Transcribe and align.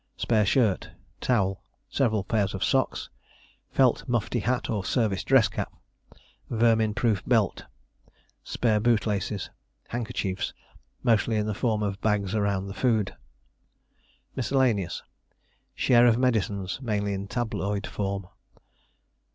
Spare 0.17 0.47
shirt. 0.47 0.89
Towel. 1.19 1.61
Several 1.87 2.23
pairs 2.23 2.55
of 2.55 2.63
socks. 2.63 3.11
Felt 3.69 4.09
mufti 4.09 4.39
hat 4.39 4.67
or 4.67 4.83
service 4.83 5.23
dress 5.23 5.47
cap. 5.47 5.71
Vermin 6.49 6.95
proof 6.95 7.23
belt. 7.23 7.65
Spare 8.43 8.79
bootlaces. 8.79 9.51
Handkerchiefs 9.89 10.55
(mostly 11.03 11.35
in 11.35 11.45
the 11.45 11.53
form 11.53 11.83
of 11.83 12.01
bags 12.01 12.33
round 12.33 12.67
the 12.67 12.73
food). 12.73 13.15
Miscellaneous 14.35 15.03
Share 15.75 16.07
of 16.07 16.17
medicines, 16.17 16.81
mainly 16.81 17.13
in 17.13 17.27
tabloid 17.27 17.85
form. 17.85 18.25